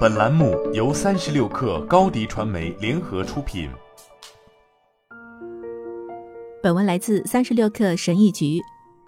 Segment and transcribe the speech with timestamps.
[0.00, 3.70] 本栏目由三十六氪高低传媒联合出品。
[6.62, 8.60] 本文来自三十六氪神译局。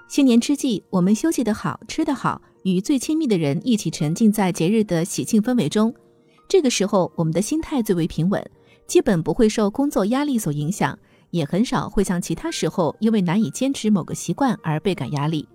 [0.09, 5.95] 新年之际，我们休息得好，吃得好，与最亲密的人一起沉浸在节日的喜庆氛围中。
[6.49, 8.43] 这个时候，我们的心态最为平稳，
[8.87, 10.99] 基本不会受工作压力所影响，
[11.31, 15.47] 也很少会像其他时候因为难以坚持某个习惯而倍感压力。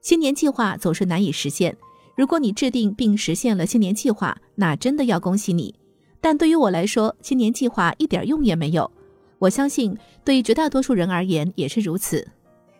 [0.00, 1.76] 新年计划总是难以实现。
[2.16, 5.74] 如果你制定并实现了新年计划，那真的要恭喜你。
[6.20, 8.90] 但对于我来说，新年计划一点用也没有。
[9.38, 12.26] 我相信，对绝大多数人而言也是如此。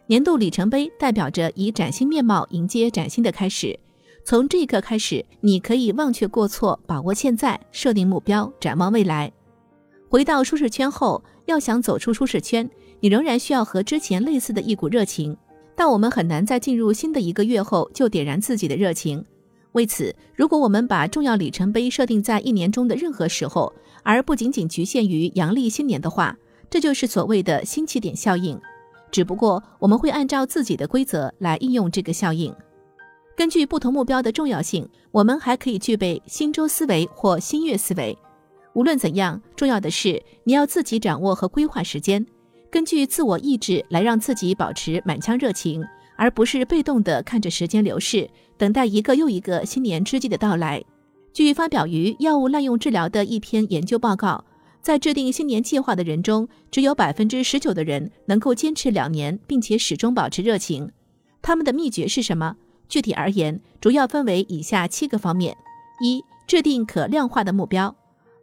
[0.07, 3.79] 年度里程碑代表着以崭新面貌迎接崭新的开始。
[4.25, 9.31] 从这一刻开始，你可以忘却过错，把握现在，设定目标，展望未来。
[10.09, 12.71] 回到舒适圈后，要想走出舒适圈，
[13.01, 15.37] 你仍然需要和之前类似的一股热情。
[15.77, 19.25] 但我们很难在进入新的一个月后就点燃自己的热情。
[19.73, 23.73] 为此，如果我们把重要里程碑设定在一年中的任何时候，
[24.05, 26.37] 而不仅仅局限于阳历新年的话，
[26.71, 28.61] 这就是所谓的新起点效应。
[29.11, 32.55] 只不过，我们会按照自己的规则来应用这个效应。
[33.37, 38.17] 根据不同目标的重要性，我们还可以具备新周思维或新月思维。
[38.75, 42.25] 无论怎样，重要的是你要自己掌握和规划时间。
[42.75, 45.87] 根据自我意志来让自己保持满腔热情，
[46.17, 50.83] 而不是被动地看着时间流逝，等待一个又一个新年之际的到来。
[51.33, 54.45] 据发表于《药物滥用治疗》的一篇研究报告，
[54.83, 60.91] 在制定新年计划的人中，只有百分之十九的人能够坚持两年，并且始终保持热情。
[61.43, 62.57] 他们的秘诀是什么？
[62.89, 65.57] 具体而言，主要分为以下七个方面：
[66.03, 67.95] 一、制定可量化的目标，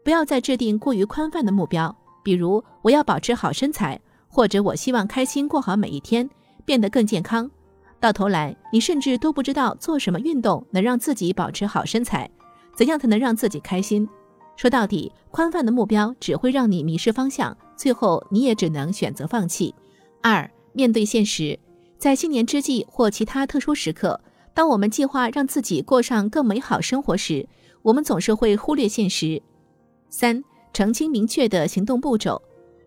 [0.05, 3.99] 不要再制定过于宽泛的目标，比如我要保持好身材。
[4.31, 6.27] 或者我希望开心过好每一天，
[6.63, 7.49] 变得更健康。
[7.99, 12.29] 到头来，你甚至都不知道做什么运动能让自己保持好身材，
[12.75, 14.07] 怎样才能让自己开心？
[14.55, 19.75] 说到底，宽泛的目标只会让你迷失方向，最后你也只能选择放弃。
[20.21, 21.59] 二、面对现实，
[21.97, 24.19] 在新年之际或其他特殊时刻，
[24.53, 27.47] 当我们计划让自己过上更美好生活时，
[27.81, 29.41] 我们总是会忽略现实。
[30.09, 32.41] 三、澄清明确的行动步骤。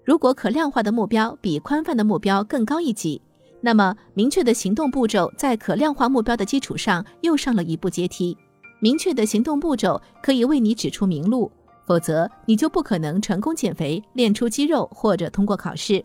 [0.04, 3.20] 如果可量化的目标比宽泛的目标更高一级，
[3.60, 8.36] 那么明确的行动步骤在可量化目标的基础上又上了一步阶梯。
[8.80, 11.50] 明确的行动步骤可以为你指出明路，
[11.86, 16.04] 否则你就不可能成功减肥、练出肌肉或者通过考试。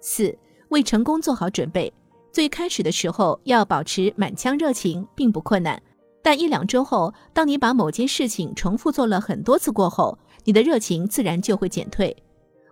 [0.00, 0.34] 四、
[0.70, 1.92] 为成功做好准备。
[2.32, 5.82] 最开始的时候要保持满腔热情并不困难，
[6.22, 12.16] 但一两周后，当你把某件事情重复做了很多次过后，你的热情自然就会减退。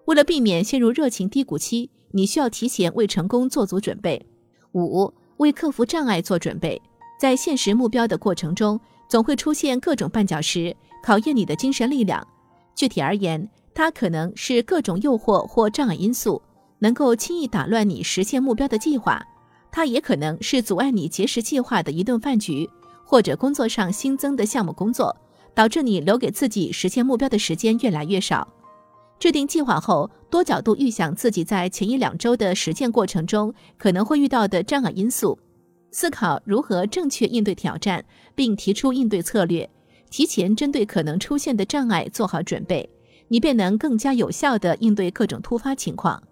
[0.09, 4.25] 为了避免陷入热情低谷期，你需要提前为成功做足准备。
[4.73, 6.81] 五、为克服障碍做准备。
[7.21, 12.27] 在现实目标的过程中，总会出现各种绊脚石，考验你的精神力量。
[12.75, 16.41] 具体而言，它可能是各种诱惑或障碍因素，
[16.79, 19.21] 能够轻易打乱你实现目标的计划；
[19.71, 22.67] 它也可能是阻碍你节食计划的一顿饭局，
[23.05, 25.15] 或者工作上新增的项目工作，
[25.55, 28.49] 导致你留给自己实现目标的时间越来越少。
[29.19, 35.37] 制定计划后，多角度预想自己在前一两周的实践过程中可能会遇到的障碍因素，
[35.91, 39.69] 思考如何正确应对挑战，并提出应对策略，
[40.09, 42.89] 提前针对可能出现的障碍做好准备，
[43.27, 46.23] 你便能更加有效地应对各种突发情况。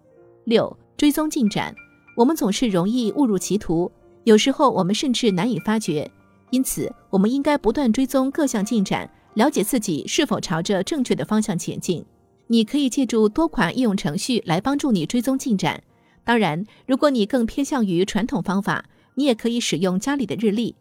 [0.44, 1.74] 六、追踪进展，
[2.16, 3.90] 我们总是容易误入歧途，
[4.22, 6.08] 有时候我们甚至难以发觉，
[6.50, 12.04] 因此我们应该不断追踪各项进展，了解自己是否朝着正确的方向前进。
[12.48, 15.82] 你可以借助多款应用程序来帮助你追踪进展。
[16.24, 18.84] 当然，如果你更偏向于传统方法，
[19.14, 20.74] 你也可以使用家里的日历。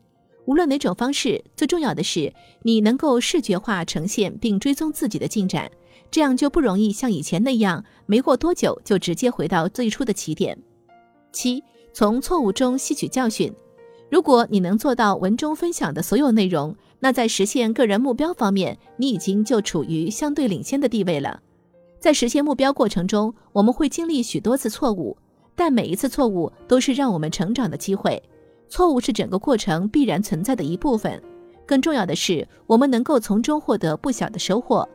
[0.45, 2.31] 无论哪种方式，最重要的是
[2.61, 5.71] 你能够视觉化呈现并追踪自己的进展，
[6.11, 10.57] 这样就不容易像以前那样没过多久就直接回到最初的起点。
[11.31, 13.51] 七，从错误中吸取教训。
[14.11, 21.41] 如果你能做到文中分享的所有内容，那在实现个人目标方面，你已经就处于相对领先的地位了。
[22.05, 25.17] 在实现目标过程中，我们会经历许多次错误，
[25.55, 28.21] 但每一次错误都是让我们成长的机会。
[28.69, 31.19] 错误是整个过程必然存在的一部分。
[31.65, 34.87] 更重要的是，我们能够从中获得不小的收获。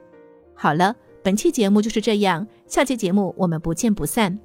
[0.55, 4.39] 好了，本期节目就是这样，下期节目我们不见不散。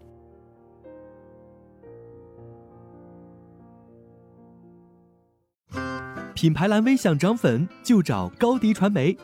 [6.34, 9.16] 品牌蓝 V 想涨粉就找高迪传媒，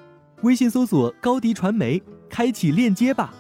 [0.44, 2.00] 微信搜索高迪传媒，
[2.32, 3.34] 开启链接吧。